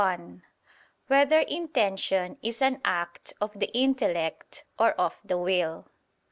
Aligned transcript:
12, 0.01 0.09
Art. 0.09 0.29
1] 0.29 0.43
Whether 1.05 1.39
Intention 1.41 2.37
Is 2.41 2.59
an 2.63 2.81
Act 2.83 3.33
of 3.39 3.51
the 3.59 3.67
Intellect 3.71 4.63
or 4.79 4.93
of 4.93 5.19
the 5.23 5.37
Will? 5.37 5.85